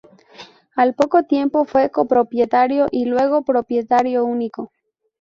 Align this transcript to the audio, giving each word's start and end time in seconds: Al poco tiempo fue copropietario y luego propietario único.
Al 0.75 0.95
poco 0.95 1.25
tiempo 1.25 1.63
fue 1.65 1.91
copropietario 1.91 2.87
y 2.89 3.05
luego 3.05 3.43
propietario 3.43 4.25
único. 4.25 4.71